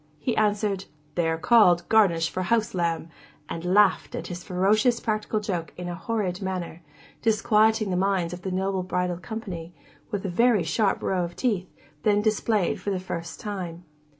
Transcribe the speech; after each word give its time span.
he 0.17 0.35
answered, 0.35 0.85
'They 1.13 1.29
are 1.29 1.37
called 1.37 1.87
Garnish 1.87 2.27
for 2.31 2.41
house 2.41 2.73
lamb,' 2.73 3.09
and 3.47 3.63
laughed 3.63 4.15
at 4.15 4.25
his 4.25 4.43
ferocious 4.43 4.99
practical 4.99 5.39
joke 5.39 5.73
in 5.77 5.87
a 5.87 5.93
horrid 5.93 6.41
manner, 6.41 6.81
disquieting 7.21 7.91
the 7.91 7.95
minds 7.95 8.33
of 8.33 8.41
the 8.41 8.49
noble 8.49 8.81
bridal 8.81 9.17
company, 9.17 9.75
with 10.09 10.25
a 10.25 10.29
very 10.31 10.63
sharp 10.63 11.01
show 11.01 11.09
of 11.23 11.35
teeth, 11.35 11.69
then 12.01 12.19
displayed 12.19 12.81
for 12.81 12.89
the 12.89 12.99
first 12.99 13.39
time. 13.39 13.83